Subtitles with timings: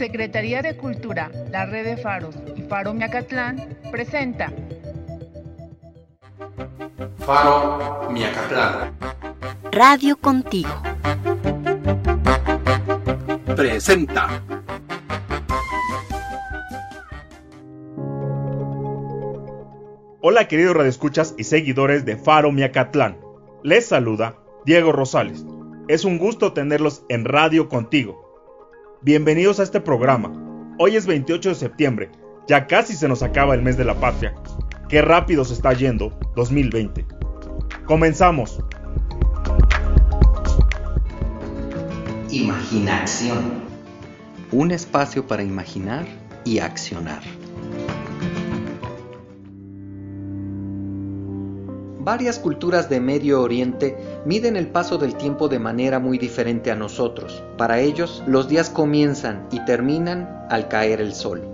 [0.00, 4.50] Secretaría de Cultura, la Red de Faros y Faro Miacatlán presenta
[7.18, 8.94] Faro Miacatlán.
[9.70, 10.70] Radio Contigo.
[13.54, 14.42] Presenta.
[20.22, 23.18] Hola queridos radioescuchas y seguidores de Faro Miacatlán.
[23.62, 25.44] Les saluda Diego Rosales.
[25.88, 28.29] Es un gusto tenerlos en Radio Contigo.
[29.02, 30.30] Bienvenidos a este programa.
[30.78, 32.10] Hoy es 28 de septiembre.
[32.46, 34.34] Ya casi se nos acaba el mes de la patria.
[34.90, 37.06] Qué rápido se está yendo 2020.
[37.86, 38.62] Comenzamos.
[42.30, 43.62] Imaginación.
[44.52, 46.04] Un espacio para imaginar
[46.44, 47.22] y accionar.
[52.02, 56.74] Varias culturas de Medio Oriente miden el paso del tiempo de manera muy diferente a
[56.74, 57.42] nosotros.
[57.58, 61.46] Para ellos, los días comienzan y terminan al caer el sol.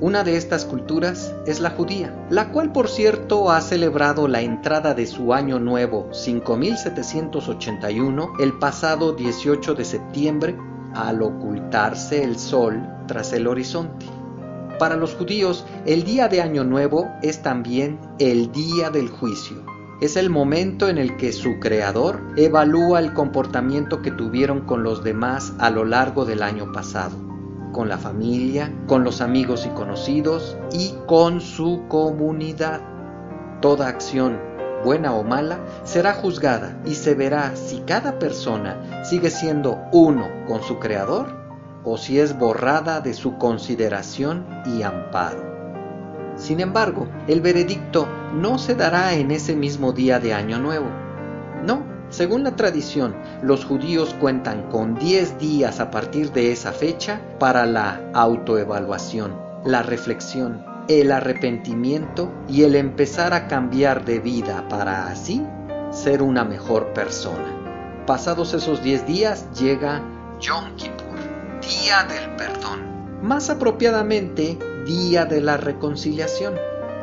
[0.00, 4.92] Una de estas culturas es la judía, la cual por cierto ha celebrado la entrada
[4.92, 10.56] de su año nuevo 5781 el pasado 18 de septiembre
[10.94, 14.06] al ocultarse el sol tras el horizonte.
[14.80, 19.62] Para los judíos, el día de Año Nuevo es también el día del juicio
[20.02, 25.04] es el momento en el que su creador evalúa el comportamiento que tuvieron con los
[25.04, 27.14] demás a lo largo del año pasado,
[27.72, 32.80] con la familia, con los amigos y conocidos y con su comunidad.
[33.60, 34.40] Toda acción,
[34.84, 40.64] buena o mala, será juzgada y se verá si cada persona sigue siendo uno con
[40.64, 41.28] su creador
[41.84, 45.51] o si es borrada de su consideración y amparo.
[46.42, 50.88] Sin embargo, el veredicto no se dará en ese mismo día de Año Nuevo.
[51.64, 57.20] No, según la tradición, los judíos cuentan con 10 días a partir de esa fecha
[57.38, 65.06] para la autoevaluación, la reflexión, el arrepentimiento y el empezar a cambiar de vida para
[65.06, 65.46] así
[65.92, 68.02] ser una mejor persona.
[68.04, 70.02] Pasados esos 10 días llega
[70.40, 71.20] Yom Kippur,
[71.60, 72.80] Día del Perdón.
[73.22, 76.54] Más apropiadamente, Día de la Reconciliación.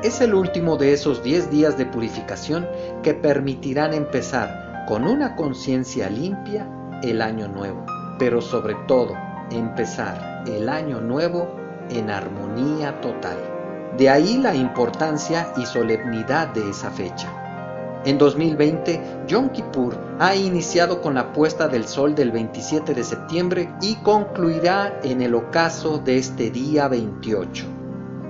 [0.04, 2.68] Es el último de esos 10 días de purificación
[3.04, 6.68] que permitirán empezar con una conciencia limpia
[7.04, 7.86] el año nuevo,
[8.18, 9.16] pero sobre todo
[9.50, 11.56] empezar el año nuevo
[11.90, 13.38] en armonía total.
[13.98, 17.49] De ahí la importancia y solemnidad de esa fecha.
[18.06, 23.74] En 2020, Yom Kippur ha iniciado con la puesta del sol del 27 de septiembre
[23.82, 27.66] y concluirá en el ocaso de este día 28.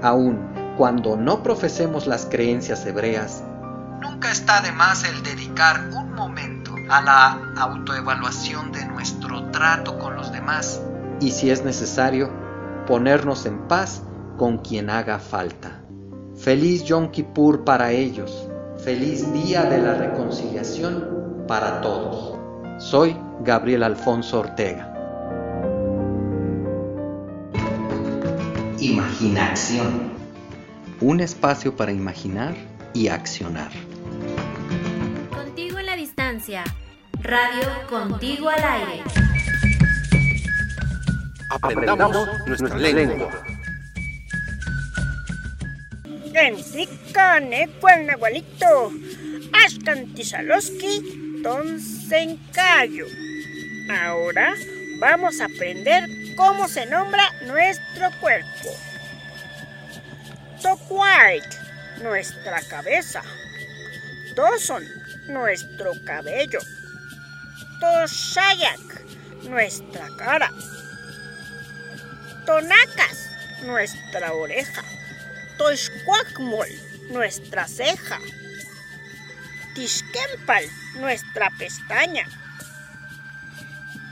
[0.01, 3.43] Aún cuando no profesemos las creencias hebreas,
[4.01, 10.15] nunca está de más el dedicar un momento a la autoevaluación de nuestro trato con
[10.15, 10.81] los demás
[11.19, 12.31] y si es necesario,
[12.87, 14.01] ponernos en paz
[14.37, 15.81] con quien haga falta.
[16.35, 18.48] Feliz Yom Kippur para ellos
[18.83, 22.37] Feliz Día de la Reconciliación para todos.
[22.81, 24.93] Soy Gabriel Alfonso Ortega.
[28.79, 30.13] Imaginación.
[31.01, 32.55] Un espacio para imaginar
[32.93, 33.71] y accionar.
[35.35, 36.63] Contigo en la distancia.
[37.21, 39.03] Radio Contigo al aire.
[41.49, 43.29] Aprendamos nuestra lengua.
[48.05, 48.91] Nahualito,
[49.65, 53.05] Ashkantisaloski, Tonsencayo.
[53.89, 54.53] Ahora
[54.99, 58.69] vamos a aprender cómo se nombra nuestro cuerpo.
[60.61, 61.43] Tokwait,
[62.01, 63.21] nuestra cabeza.
[64.35, 64.83] Toson,
[65.27, 66.59] nuestro cabello.
[67.79, 69.03] Toshayak,
[69.43, 70.51] nuestra cara.
[72.45, 73.29] Tonacas,
[73.63, 74.83] nuestra oreja.
[75.57, 76.69] Toshquakmol,
[77.09, 78.19] nuestra ceja.
[79.75, 80.63] Tishkempal,
[80.95, 82.25] nuestra pestaña.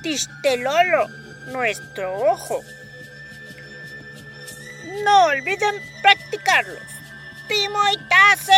[0.02, 1.08] Tishtelolo,
[1.48, 2.62] nuestro ojo.
[5.04, 6.80] No olviden practicarlos.
[7.48, 8.54] ¡Timoitase!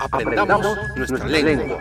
[0.00, 1.80] Aprendamos nuestra lengua.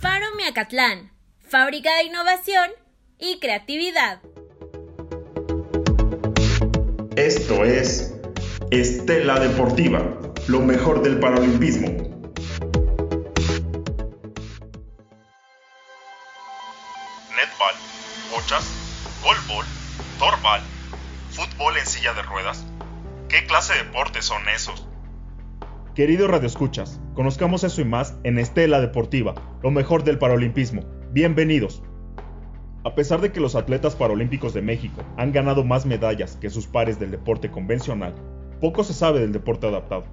[0.00, 1.10] Faro Miacatlán,
[1.48, 2.70] fábrica de innovación
[3.18, 4.20] y creatividad.
[7.46, 8.12] Esto es
[8.72, 10.02] Estela Deportiva,
[10.48, 11.86] lo mejor del paralimpismo.
[17.30, 17.76] Netball,
[18.32, 18.66] bochas,
[19.22, 19.64] golbol,
[20.18, 20.60] torbal,
[21.30, 22.66] fútbol en silla de ruedas.
[23.28, 24.88] ¿Qué clase de deportes son esos?
[25.94, 30.82] Queridos radioescuchas, conozcamos eso y más en Estela Deportiva, lo mejor del paralimpismo.
[31.12, 31.80] Bienvenidos.
[32.86, 36.68] A pesar de que los atletas paralímpicos de México han ganado más medallas que sus
[36.68, 38.14] pares del deporte convencional,
[38.60, 40.04] poco se sabe del deporte adaptado.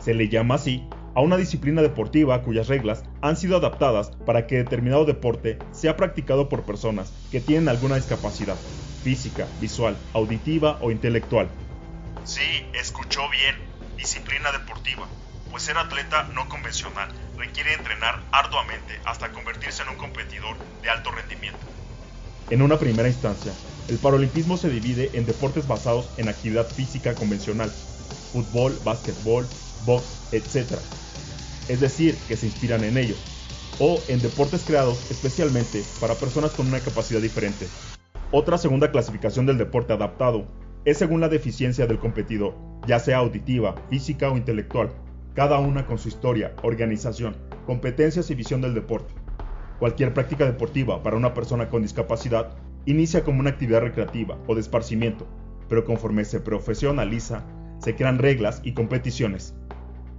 [0.00, 0.86] Se le llama así
[1.16, 6.48] a una disciplina deportiva cuyas reglas han sido adaptadas para que determinado deporte sea practicado
[6.48, 8.56] por personas que tienen alguna discapacidad
[9.02, 11.50] física, visual, auditiva o intelectual.
[12.22, 13.56] Sí, escuchó bien,
[13.96, 15.08] disciplina deportiva,
[15.50, 21.10] pues ser atleta no convencional requiere entrenar arduamente hasta convertirse en un competidor de alto
[21.10, 21.72] rendimiento.
[22.50, 23.52] En una primera instancia,
[23.88, 27.70] el paralimpismo se divide en deportes basados en actividad física convencional,
[28.32, 29.46] fútbol, básquetbol,
[29.86, 30.78] box, etc.
[31.68, 33.18] Es decir, que se inspiran en ellos,
[33.78, 37.66] o en deportes creados especialmente para personas con una capacidad diferente.
[38.30, 40.46] Otra segunda clasificación del deporte adaptado
[40.84, 42.54] es según la deficiencia del competidor,
[42.86, 44.90] ya sea auditiva, física o intelectual,
[45.34, 47.36] cada una con su historia, organización,
[47.66, 49.21] competencias y visión del deporte.
[49.82, 52.50] Cualquier práctica deportiva para una persona con discapacidad
[52.86, 55.26] inicia como una actividad recreativa o de esparcimiento,
[55.68, 57.42] pero conforme se profesionaliza,
[57.80, 59.56] se crean reglas y competiciones.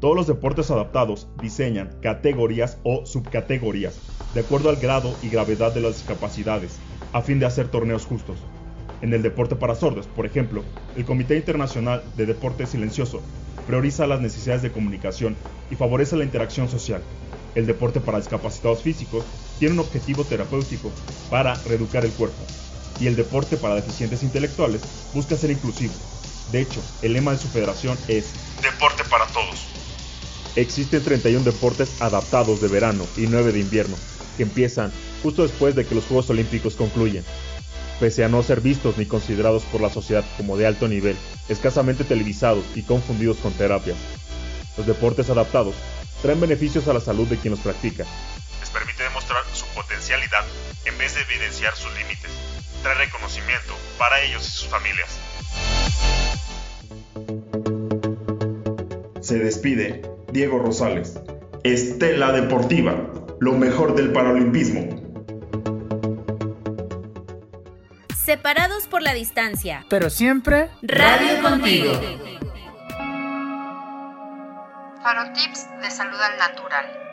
[0.01, 4.01] Todos los deportes adaptados diseñan categorías o subcategorías,
[4.33, 6.77] de acuerdo al grado y gravedad de las discapacidades,
[7.13, 8.39] a fin de hacer torneos justos.
[9.01, 10.61] En el deporte para sordos, por ejemplo,
[10.97, 13.21] el Comité Internacional de Deporte Silencioso
[13.65, 15.37] prioriza las necesidades de comunicación
[15.71, 17.01] y favorece la interacción social.
[17.55, 19.23] El deporte para discapacitados físicos
[19.63, 20.91] tiene un objetivo terapéutico
[21.29, 22.43] para reeducar el cuerpo.
[22.99, 24.81] Y el deporte para deficientes intelectuales
[25.13, 25.93] busca ser inclusivo.
[26.51, 28.25] De hecho, el lema de su federación es
[28.61, 29.65] Deporte para todos.
[30.57, 33.95] Existen 31 deportes adaptados de verano y 9 de invierno,
[34.35, 34.91] que empiezan
[35.23, 37.23] justo después de que los Juegos Olímpicos concluyen.
[38.01, 41.15] Pese a no ser vistos ni considerados por la sociedad como de alto nivel,
[41.47, 43.95] escasamente televisados y confundidos con terapias.
[44.75, 45.75] Los deportes adaptados
[46.21, 48.05] traen beneficios a la salud de quien los practica.
[48.63, 50.45] Les permite demostrar su potencialidad
[50.85, 52.31] en vez de evidenciar sus límites.
[52.81, 55.19] Trae reconocimiento para ellos y sus familias.
[59.19, 60.01] Se despide
[60.31, 61.19] Diego Rosales.
[61.65, 62.95] Estela Deportiva,
[63.41, 64.87] lo mejor del paralimpismo.
[68.15, 69.85] Separados por la distancia.
[69.89, 71.91] Pero siempre Radio contigo.
[75.03, 77.12] Faro Tips de Salud al Natural.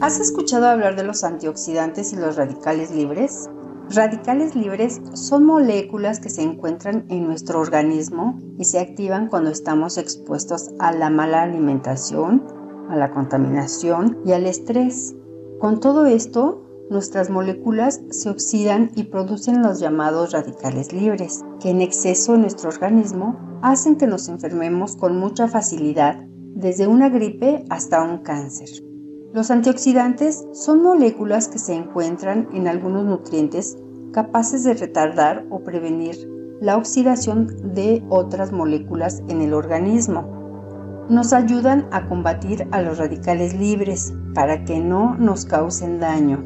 [0.00, 3.50] ¿Has escuchado hablar de los antioxidantes y los radicales libres?
[3.90, 9.98] Radicales libres son moléculas que se encuentran en nuestro organismo y se activan cuando estamos
[9.98, 12.46] expuestos a la mala alimentación,
[12.88, 15.14] a la contaminación y al estrés.
[15.58, 21.82] Con todo esto, nuestras moléculas se oxidan y producen los llamados radicales libres, que en
[21.82, 26.24] exceso en nuestro organismo hacen que nos enfermemos con mucha facilidad,
[26.54, 28.89] desde una gripe hasta un cáncer.
[29.32, 33.78] Los antioxidantes son moléculas que se encuentran en algunos nutrientes
[34.12, 36.28] capaces de retardar o prevenir
[36.60, 41.06] la oxidación de otras moléculas en el organismo.
[41.08, 46.38] Nos ayudan a combatir a los radicales libres para que no nos causen daño.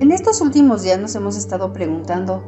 [0.00, 2.44] En estos últimos días nos hemos estado preguntando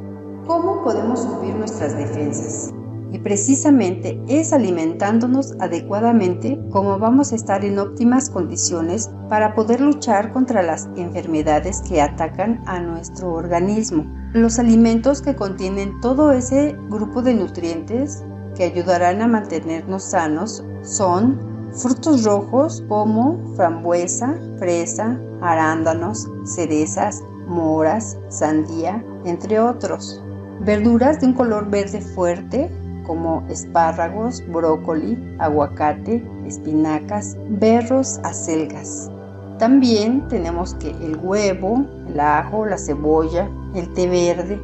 [0.47, 2.73] cómo podemos subir nuestras defensas.
[3.13, 10.33] Y precisamente es alimentándonos adecuadamente como vamos a estar en óptimas condiciones para poder luchar
[10.33, 14.07] contra las enfermedades que atacan a nuestro organismo.
[14.33, 18.23] Los alimentos que contienen todo ese grupo de nutrientes
[18.55, 21.41] que ayudarán a mantenernos sanos son
[21.73, 30.23] frutos rojos como frambuesa, fresa, arándanos, cerezas, moras, sandía, entre otros.
[30.61, 32.71] Verduras de un color verde fuerte
[33.07, 39.11] como espárragos, brócoli, aguacate, espinacas, berros, acelgas.
[39.59, 44.61] También tenemos que el huevo, el ajo, la cebolla, el té verde,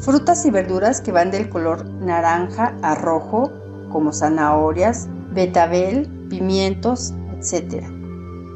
[0.00, 3.50] frutas y verduras que van del color naranja a rojo
[3.90, 7.84] como zanahorias, betabel, pimientos, etc.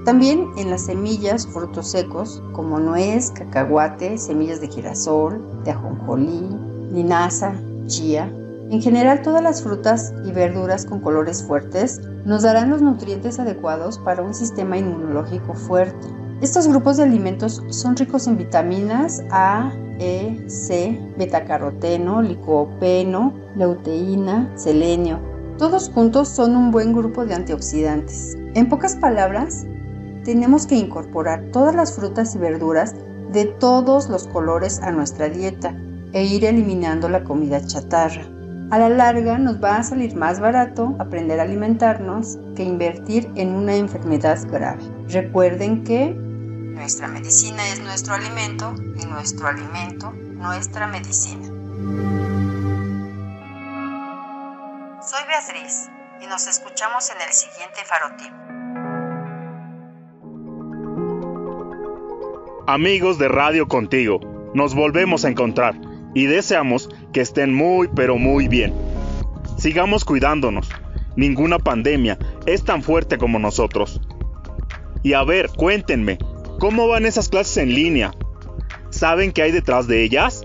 [0.05, 6.49] También en las semillas, frutos secos como nuez, cacahuate, semillas de girasol, de ajonjolí,
[6.93, 7.55] linaza,
[7.87, 8.31] chía.
[8.71, 13.99] En general todas las frutas y verduras con colores fuertes nos darán los nutrientes adecuados
[13.99, 16.07] para un sistema inmunológico fuerte.
[16.41, 25.21] Estos grupos de alimentos son ricos en vitaminas A, E, C, betacaroteno, licopeno, luteína, selenio.
[25.59, 28.37] Todos juntos son un buen grupo de antioxidantes.
[28.55, 29.67] En pocas palabras,
[30.25, 32.95] tenemos que incorporar todas las frutas y verduras
[33.33, 35.77] de todos los colores a nuestra dieta
[36.13, 38.32] e ir eliminando la comida chatarra.
[38.73, 43.51] A la larga nos va a salir más barato aprender a alimentarnos que invertir en
[43.51, 44.83] una enfermedad grave.
[45.09, 51.49] Recuerden que nuestra medicina es nuestro alimento y nuestro alimento nuestra medicina.
[55.03, 55.91] Soy Beatriz
[56.23, 58.33] y nos escuchamos en el siguiente Farotip.
[62.67, 64.19] Amigos de Radio Contigo,
[64.55, 68.75] nos volvemos a encontrar y deseamos que estén muy pero muy bien.
[69.59, 70.69] Sigamos cuidándonos.
[71.17, 74.01] Ninguna pandemia es tan fuerte como nosotros.
[75.03, 76.19] Y a ver, cuéntenme,
[76.59, 78.13] ¿cómo van esas clases en línea?
[78.91, 80.45] ¿Saben qué hay detrás de ellas?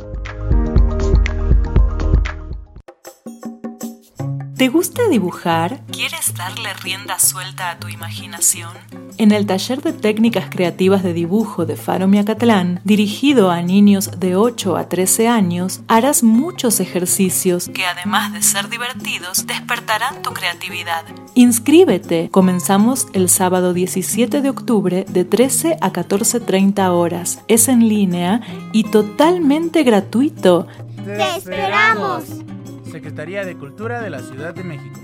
[4.58, 5.84] ¿Te gusta dibujar?
[5.92, 8.72] ¿Quieres darle rienda suelta a tu imaginación?
[9.20, 14.36] En el taller de técnicas creativas de dibujo de Faro Miacatlán, dirigido a niños de
[14.36, 21.04] 8 a 13 años, harás muchos ejercicios que además de ser divertidos, despertarán tu creatividad.
[21.36, 22.30] Inscríbete.
[22.32, 27.44] Comenzamos el sábado 17 de octubre de 13 a 14.30 horas.
[27.48, 28.42] Es en línea
[28.74, 30.66] y totalmente gratuito.
[31.06, 32.24] ¡Te esperamos!
[32.98, 35.00] Secretaría de Cultura de la Ciudad de México.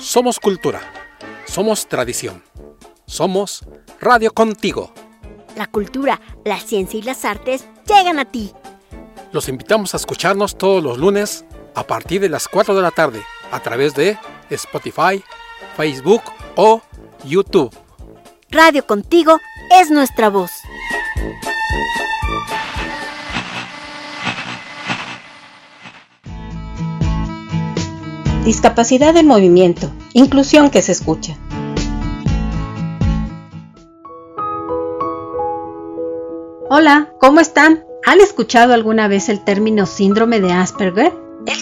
[0.00, 0.80] Somos cultura.
[1.46, 2.42] Somos tradición.
[3.06, 3.64] Somos
[4.00, 4.92] Radio Contigo.
[5.54, 8.50] La cultura, la ciencia y las artes llegan a ti.
[9.30, 11.44] Los invitamos a escucharnos todos los lunes
[11.76, 14.18] a partir de las 4 de la tarde a través de
[14.50, 15.24] Spotify,
[15.76, 16.22] Facebook
[16.56, 16.82] o
[17.24, 17.74] YouTube.
[18.50, 19.38] Radio Contigo
[19.80, 20.50] es nuestra voz.
[28.44, 31.36] Discapacidad del movimiento, inclusión que se escucha.
[36.70, 37.84] Hola, ¿cómo están?
[38.06, 41.12] ¿Han escuchado alguna vez el término síndrome de Asperger?
[41.46, 41.56] El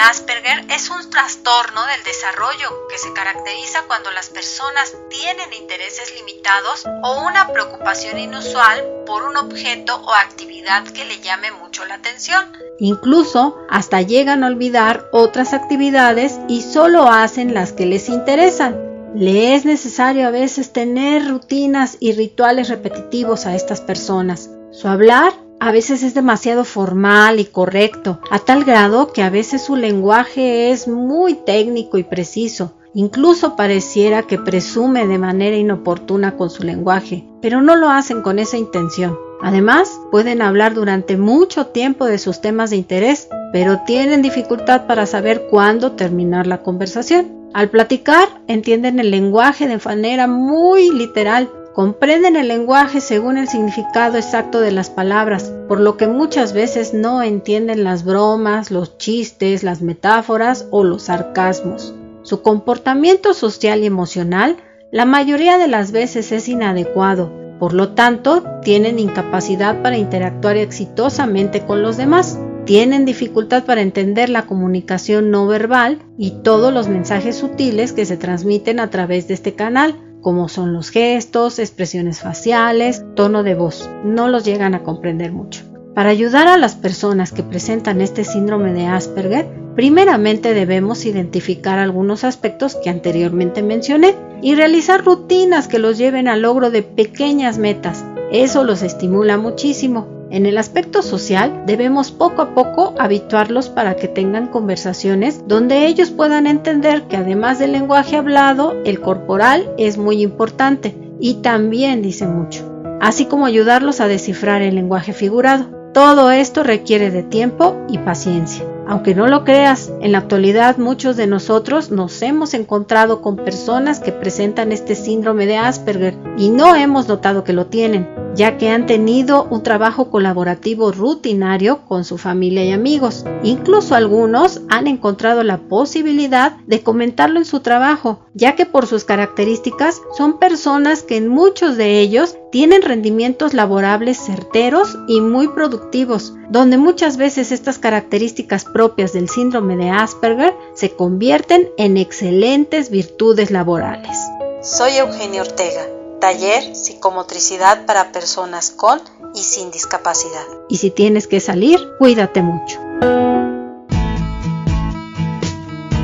[0.00, 6.86] Asperger es un trastorno del desarrollo que se caracteriza cuando las personas tienen intereses limitados
[7.02, 12.50] o una preocupación inusual por un objeto o actividad que le llame mucho la atención.
[12.78, 18.76] Incluso hasta llegan a olvidar otras actividades y solo hacen las que les interesan.
[19.14, 24.48] Le es necesario a veces tener rutinas y rituales repetitivos a estas personas.
[24.72, 29.62] Su hablar a veces es demasiado formal y correcto, a tal grado que a veces
[29.62, 32.72] su lenguaje es muy técnico y preciso.
[32.94, 38.38] Incluso pareciera que presume de manera inoportuna con su lenguaje, pero no lo hacen con
[38.38, 39.16] esa intención.
[39.42, 45.06] Además, pueden hablar durante mucho tiempo de sus temas de interés, pero tienen dificultad para
[45.06, 47.50] saber cuándo terminar la conversación.
[47.52, 54.16] Al platicar, entienden el lenguaje de manera muy literal, comprenden el lenguaje según el significado
[54.16, 59.62] exacto de las palabras, por lo que muchas veces no entienden las bromas, los chistes,
[59.62, 61.94] las metáforas o los sarcasmos.
[62.22, 64.56] Su comportamiento social y emocional
[64.92, 71.64] la mayoría de las veces es inadecuado, por lo tanto tienen incapacidad para interactuar exitosamente
[71.64, 72.40] con los demás.
[72.64, 78.16] Tienen dificultad para entender la comunicación no verbal y todos los mensajes sutiles que se
[78.16, 83.88] transmiten a través de este canal, como son los gestos, expresiones faciales, tono de voz.
[84.04, 85.62] No los llegan a comprender mucho.
[85.94, 92.22] Para ayudar a las personas que presentan este síndrome de Asperger, primeramente debemos identificar algunos
[92.24, 98.04] aspectos que anteriormente mencioné y realizar rutinas que los lleven al logro de pequeñas metas.
[98.30, 100.19] Eso los estimula muchísimo.
[100.30, 106.10] En el aspecto social, debemos poco a poco habituarlos para que tengan conversaciones donde ellos
[106.12, 112.28] puedan entender que además del lenguaje hablado, el corporal es muy importante y también dice
[112.28, 112.64] mucho,
[113.00, 115.66] así como ayudarlos a descifrar el lenguaje figurado.
[115.92, 118.64] Todo esto requiere de tiempo y paciencia.
[118.90, 124.00] Aunque no lo creas, en la actualidad muchos de nosotros nos hemos encontrado con personas
[124.00, 128.68] que presentan este síndrome de Asperger y no hemos notado que lo tienen, ya que
[128.68, 133.24] han tenido un trabajo colaborativo rutinario con su familia y amigos.
[133.44, 139.04] Incluso algunos han encontrado la posibilidad de comentarlo en su trabajo, ya que por sus
[139.04, 146.34] características son personas que en muchos de ellos tienen rendimientos laborables certeros y muy productivos,
[146.50, 153.50] donde muchas veces estas características propias del síndrome de Asperger se convierten en excelentes virtudes
[153.50, 154.18] laborales.
[154.60, 155.86] Soy Eugenio Ortega,
[156.20, 159.00] taller psicomotricidad para personas con
[159.34, 160.44] y sin discapacidad.
[160.68, 162.80] Y si tienes que salir, cuídate mucho.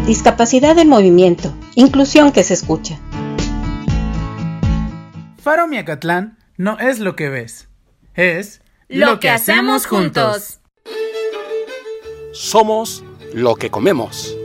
[0.07, 2.97] discapacidad en movimiento, inclusión que se escucha.
[5.43, 7.67] Faro Miacatlán no es lo que ves,
[8.15, 10.61] es lo que hacemos juntos.
[12.33, 13.02] Somos
[13.35, 14.37] lo que comemos.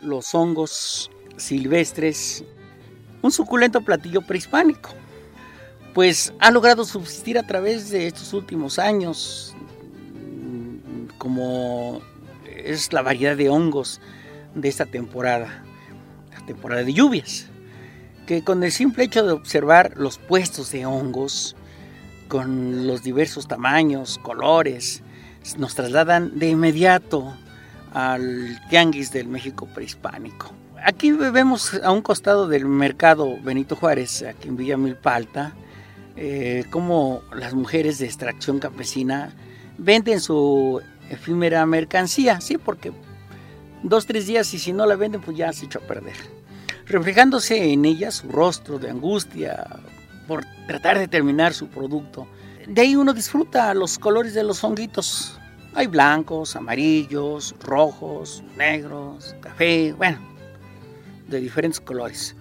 [0.00, 2.44] Los hongos silvestres,
[3.22, 4.90] un suculento platillo prehispánico,
[5.94, 9.54] pues ha logrado subsistir a través de estos últimos años,
[11.18, 12.02] como
[12.44, 14.00] es la variedad de hongos
[14.54, 15.64] de esta temporada,
[16.32, 17.48] la temporada de lluvias,
[18.26, 21.56] que con el simple hecho de observar los puestos de hongos,
[22.28, 25.02] con los diversos tamaños, colores,
[25.58, 27.36] nos trasladan de inmediato
[27.92, 30.52] al tianguis del México prehispánico.
[30.84, 35.54] Aquí vemos a un costado del mercado Benito Juárez, aquí en Villa Milpalta,
[36.16, 39.32] eh, como las mujeres de extracción campesina
[39.78, 42.92] venden su efímera mercancía, sí, porque
[43.82, 46.14] dos, tres días y si no la venden, pues ya se echó a perder.
[46.86, 49.64] Reflejándose en ella su rostro de angustia
[50.28, 52.26] por tratar de terminar su producto.
[52.66, 55.38] De ahí uno disfruta los colores de los honguitos.
[55.74, 60.18] Hay blancos, amarillos, rojos, negros, café, bueno,
[61.28, 62.36] de diferentes colores.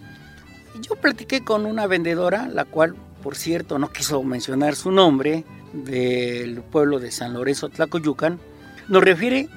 [0.82, 6.62] Yo platiqué con una vendedora, la cual, por cierto, no quiso mencionar su nombre, del
[6.62, 8.40] pueblo de San Lorenzo Tlacoyucan,
[8.88, 9.50] nos refiere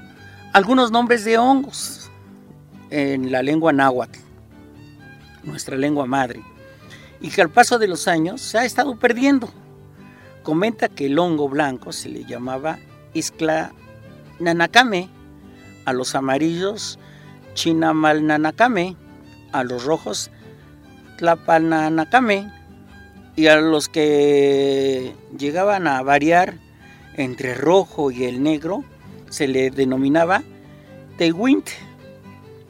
[0.53, 2.11] algunos nombres de hongos
[2.91, 4.19] en la lengua náhuatl,
[5.47, 6.43] nuestra lengua madre,
[7.21, 9.49] y que al paso de los años se ha estado perdiendo.
[10.43, 12.79] Comenta que el hongo blanco se le llamaba
[13.15, 13.73] Iscla
[14.39, 15.09] nanacame,
[15.87, 16.99] a los amarillos
[17.55, 18.97] chinamalnanacame,
[19.53, 20.31] a los rojos
[21.17, 22.53] tlapalnanacame
[23.35, 26.55] y a los que llegaban a variar
[27.15, 28.85] entre rojo y el negro
[29.31, 30.43] se le denominaba
[31.17, 31.69] Tehuint.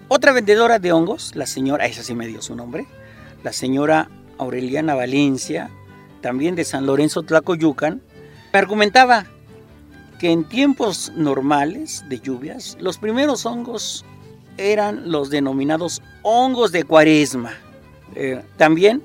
[0.09, 2.87] Otra vendedora de hongos, la señora, esa sí me dio su nombre,
[3.43, 4.09] la señora
[4.39, 5.69] Aureliana Valencia,
[6.21, 8.01] también de San Lorenzo Tlacoyucan,
[8.53, 9.27] argumentaba
[10.21, 14.05] que en tiempos normales de lluvias, los primeros hongos
[14.59, 17.55] eran los denominados hongos de cuaresma.
[18.15, 19.03] Eh, también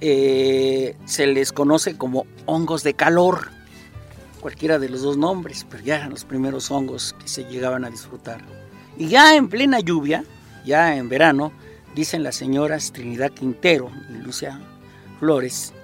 [0.00, 3.50] eh, se les conoce como hongos de calor,
[4.40, 7.90] cualquiera de los dos nombres, pero ya eran los primeros hongos que se llegaban a
[7.90, 8.40] disfrutar.
[8.98, 10.24] Y ya en plena lluvia,
[10.64, 11.52] ya en verano,
[11.94, 14.60] dicen las señoras Trinidad Quintero y Lucia
[15.18, 15.74] Flores,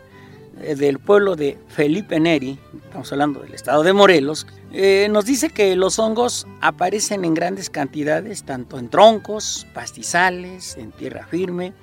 [0.60, 5.50] eh, del pueblo de Felipe Neri, estamos hablando del estado de Morelos, eh, nos dice
[5.50, 11.74] que los hongos aparecen en grandes cantidades, tanto en troncos, pastizales, en tierra firme,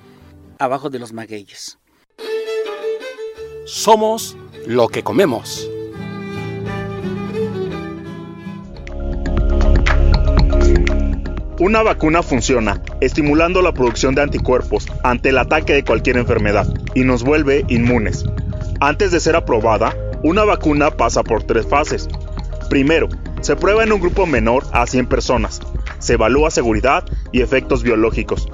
[0.58, 1.78] abajo de los magueyes.
[3.66, 5.69] Somos lo que comemos.
[11.60, 17.04] Una vacuna funciona, estimulando la producción de anticuerpos ante el ataque de cualquier enfermedad y
[17.04, 18.24] nos vuelve inmunes.
[18.80, 22.08] Antes de ser aprobada, una vacuna pasa por tres fases.
[22.70, 23.10] Primero,
[23.42, 25.60] se prueba en un grupo menor a 100 personas.
[25.98, 28.48] Se evalúa seguridad y efectos biológicos.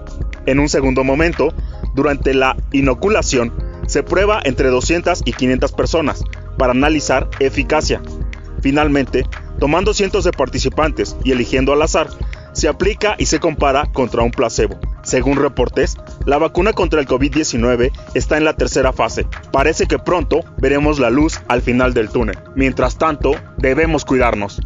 [0.47, 1.55] En un segundo momento,
[1.95, 3.53] durante la inoculación,
[3.87, 6.25] se prueba entre 200 y 500 personas
[6.59, 8.03] para analizar eficacia.
[8.63, 9.25] Finalmente,
[9.61, 12.09] tomando cientos de participantes y eligiendo al azar,
[12.57, 14.81] se aplica y se compara contra un placebo.
[15.03, 19.27] Según reportes, la vacuna contra el COVID-19 está en la tercera fase.
[19.53, 22.39] Parece que pronto veremos la luz al final del túnel.
[22.55, 24.61] Mientras tanto, debemos cuidarnos.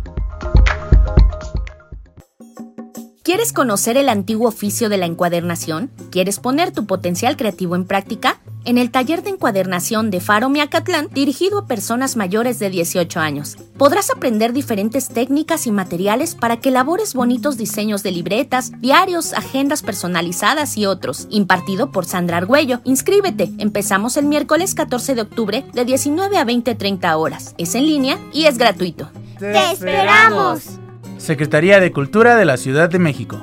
[3.24, 5.90] ¿Quieres conocer el antiguo oficio de la encuadernación?
[6.10, 8.39] ¿Quieres poner tu potencial creativo en práctica?
[8.64, 13.56] En el taller de encuadernación de Faro Miacatlán, dirigido a personas mayores de 18 años,
[13.78, 19.82] podrás aprender diferentes técnicas y materiales para que elabores bonitos diseños de libretas, diarios, agendas
[19.82, 22.80] personalizadas y otros, impartido por Sandra Argüello.
[22.84, 27.54] Inscríbete, empezamos el miércoles 14 de octubre de 19 a 20-30 horas.
[27.56, 29.10] Es en línea y es gratuito.
[29.38, 30.78] ¡Te esperamos!
[31.16, 33.42] Secretaría de Cultura de la Ciudad de México.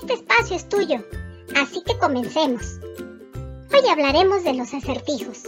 [0.00, 1.04] Este espacio es tuyo,
[1.56, 2.78] así que comencemos.
[3.72, 5.42] Hoy hablaremos de los acertijos.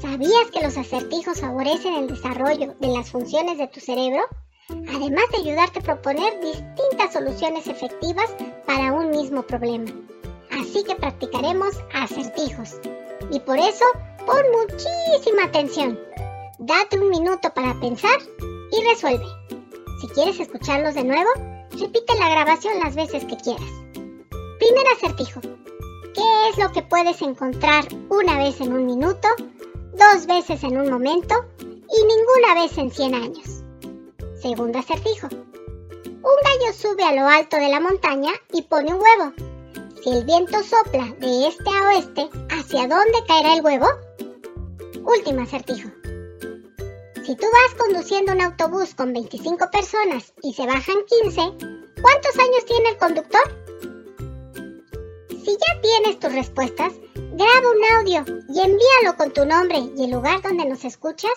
[0.00, 4.22] ¿Sabías que los acertijos favorecen el desarrollo de las funciones de tu cerebro?
[4.68, 8.34] Además de ayudarte a proponer distintas soluciones efectivas
[8.66, 9.90] para un mismo problema.
[10.50, 12.76] Así que practicaremos acertijos.
[13.30, 13.84] Y por eso,
[14.26, 15.98] pon muchísima atención.
[16.58, 18.18] Date un minuto para pensar
[18.72, 19.26] y resuelve.
[20.00, 21.30] Si quieres escucharlos de nuevo,
[21.70, 23.70] repite la grabación las veces que quieras.
[24.58, 25.40] Primer acertijo.
[26.14, 29.28] ¿Qué es lo que puedes encontrar una vez en un minuto,
[29.92, 33.64] dos veces en un momento y ninguna vez en 100 años?
[34.40, 35.28] Segundo acertijo.
[36.04, 39.32] Un gallo sube a lo alto de la montaña y pone un huevo.
[40.02, 43.86] Si el viento sopla de este a oeste, ¿hacia dónde caerá el huevo?
[45.04, 45.88] Último acertijo.
[47.24, 51.40] Si tú vas conduciendo un autobús con 25 personas y se bajan 15,
[52.02, 53.40] ¿cuántos años tiene el conductor?
[55.28, 60.10] Si ya tienes tus respuestas, graba un audio y envíalo con tu nombre y el
[60.10, 61.30] lugar donde nos escuchas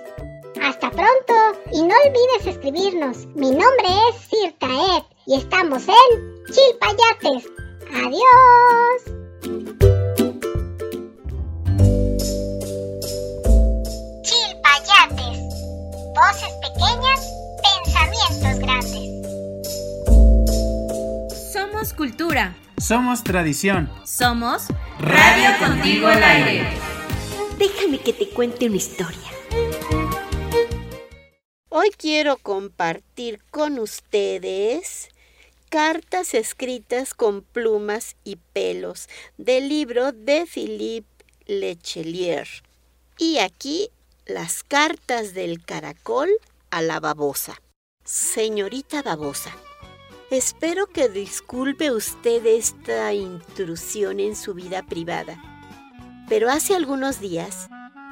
[0.61, 1.33] ¡Hasta pronto!
[1.71, 3.25] Y no olvides escribirnos.
[3.35, 7.54] Mi nombre es Sirta Ed y estamos en Chilpayates.
[7.95, 9.01] ¡Adiós!
[14.21, 15.39] Chilpayates.
[16.13, 17.21] Voces pequeñas,
[17.63, 19.05] pensamientos grandes.
[21.53, 22.57] Somos cultura.
[22.77, 23.89] Somos tradición.
[24.03, 24.67] Somos
[24.99, 26.67] Radio Contigo al Aire.
[27.57, 29.31] Déjame que te cuente una historia.
[31.69, 35.14] Hoy quiero compartir con ustedes
[35.75, 42.47] cartas escritas con plumas y pelos del libro de Philippe Lechelier.
[43.17, 43.89] Y aquí
[44.25, 46.29] las cartas del caracol
[46.69, 47.61] a la babosa.
[48.05, 49.51] Señorita babosa,
[50.31, 55.43] espero que disculpe usted esta intrusión en su vida privada,
[56.29, 57.67] pero hace algunos días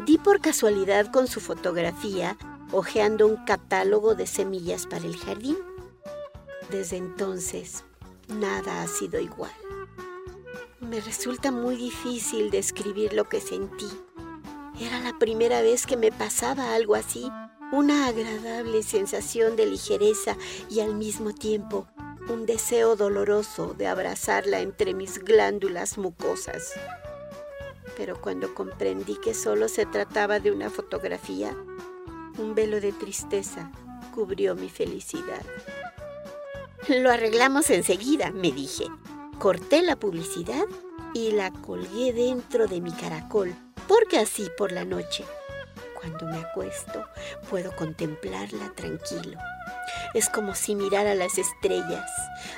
[0.06, 2.36] di por casualidad con su fotografía
[2.74, 5.56] hojeando un catálogo de semillas para el jardín.
[6.74, 7.84] Desde entonces,
[8.28, 9.52] nada ha sido igual.
[10.80, 13.86] Me resulta muy difícil describir lo que sentí.
[14.82, 17.30] Era la primera vez que me pasaba algo así,
[17.72, 20.36] una agradable sensación de ligereza
[20.68, 21.88] y al mismo tiempo
[22.28, 26.74] un deseo doloroso de abrazarla entre mis glándulas mucosas.
[27.96, 31.56] Pero cuando comprendí que solo se trataba de una fotografía,
[32.40, 33.72] un velo de tristeza
[34.12, 35.44] cubrió mi felicidad.
[36.90, 38.86] Lo arreglamos enseguida, me dije.
[39.40, 40.66] Corté la publicidad
[41.14, 43.56] y la colgué dentro de mi caracol,
[43.88, 45.24] porque así por la noche,
[45.94, 47.06] cuando me acuesto,
[47.50, 49.40] puedo contemplarla tranquilo.
[50.14, 52.10] Es como si mirara las estrellas.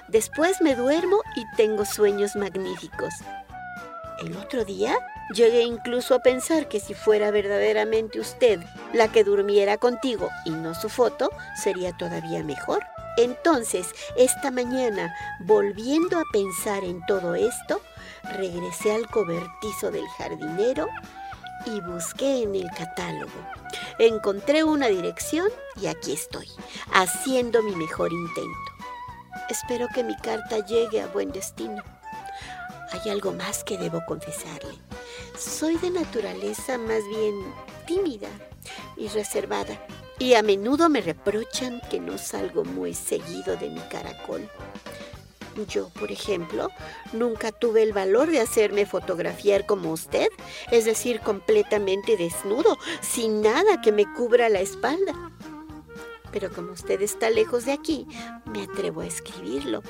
[0.08, 3.14] Después me duermo y tengo sueños magníficos.
[4.20, 4.96] El otro día
[5.36, 8.60] llegué incluso a pensar que si fuera verdaderamente usted
[8.94, 11.30] la que durmiera contigo y no su foto,
[11.62, 12.84] sería todavía mejor.
[13.18, 17.82] Entonces, esta mañana, volviendo a pensar en todo esto,
[18.34, 20.88] regresé al cobertizo del jardinero
[21.66, 23.32] y busqué en el catálogo.
[24.00, 25.48] Encontré una dirección
[25.82, 26.48] y aquí estoy,
[26.94, 28.72] haciendo mi mejor intento.
[29.50, 31.84] Espero que mi carta llegue a buen destino.
[32.92, 34.76] Hay algo más que debo confesarle.
[35.38, 37.54] Soy de naturaleza más bien
[37.86, 38.30] tímida
[38.98, 39.78] y reservada
[40.20, 44.50] y a menudo me reprochan que no salgo muy seguido de mi caracol.
[45.68, 46.70] Yo, por ejemplo,
[47.14, 50.28] nunca tuve el valor de hacerme fotografiar como usted,
[50.70, 55.14] es decir, completamente desnudo, sin nada que me cubra la espalda.
[56.32, 58.06] Pero como usted está lejos de aquí,
[58.46, 59.82] me atrevo a escribirlo.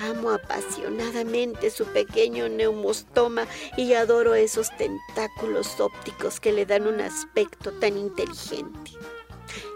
[0.00, 7.70] Amo apasionadamente su pequeño neumostoma y adoro esos tentáculos ópticos que le dan un aspecto
[7.78, 8.90] tan inteligente.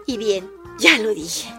[0.05, 1.49] Y bien, ya lo dije.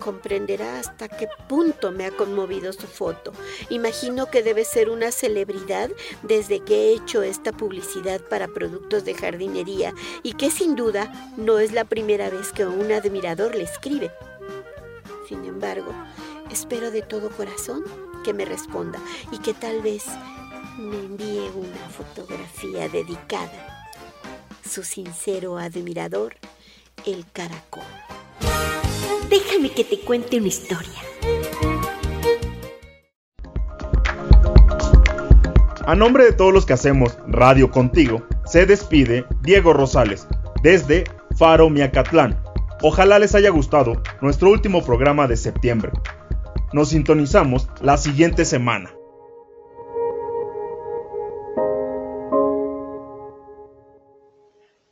[0.00, 3.32] comprenderá hasta qué punto me ha conmovido su foto.
[3.68, 5.90] Imagino que debe ser una celebridad
[6.22, 11.58] desde que he hecho esta publicidad para productos de jardinería y que sin duda no
[11.60, 14.10] es la primera vez que un admirador le escribe.
[15.28, 15.92] Sin embargo,
[16.50, 17.84] espero de todo corazón
[18.24, 18.98] que me responda
[19.30, 20.06] y que tal vez
[20.78, 23.88] me envíe una fotografía dedicada.
[24.68, 26.36] Su sincero admirador,
[27.06, 27.82] el caracol.
[29.28, 31.00] Déjame que te cuente una historia.
[35.86, 40.26] A nombre de todos los que hacemos Radio Contigo, se despide Diego Rosales
[40.62, 41.04] desde
[41.36, 42.42] Faro Miacatlán.
[42.82, 45.92] Ojalá les haya gustado nuestro último programa de septiembre.
[46.72, 48.90] Nos sintonizamos la siguiente semana.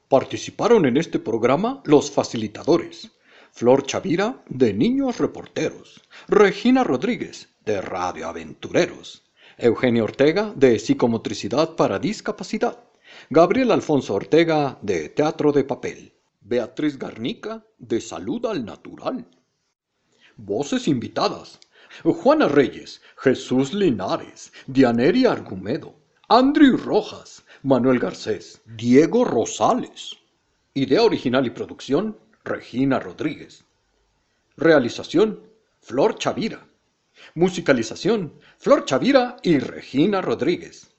[0.08, 3.10] Participaron en este programa los facilitadores.
[3.52, 6.00] Flor Chavira, de Niños Reporteros.
[6.28, 9.24] Regina Rodríguez, de Radio Aventureros.
[9.58, 12.84] Eugenio Ortega, de Psicomotricidad para Discapacidad.
[13.28, 16.14] Gabriel Alfonso Ortega, de Teatro de Papel.
[16.40, 19.26] Beatriz Garnica, de Salud al Natural.
[20.38, 21.60] Voces invitadas.
[22.02, 25.97] Juana Reyes, Jesús Linares, Dianeri Argumedo,
[26.30, 30.14] Andrew Rojas, Manuel Garcés, Diego Rosales.
[30.74, 33.64] Idea original y producción, Regina Rodríguez.
[34.54, 35.40] Realización,
[35.80, 36.68] Flor Chavira.
[37.34, 40.94] Musicalización, Flor Chavira y Regina Rodríguez.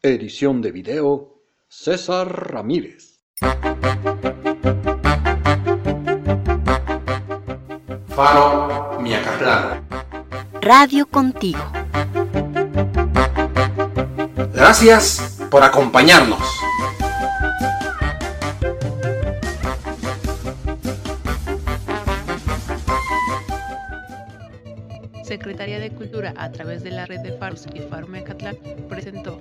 [0.00, 3.18] Edición de video, César Ramírez.
[8.06, 9.88] Faro Miacatlán.
[10.60, 11.81] Radio contigo.
[14.64, 16.38] Gracias por acompañarnos.
[25.24, 28.56] Secretaría de Cultura a través de la red de Faros y Faro Mecatlán
[28.88, 29.40] presentó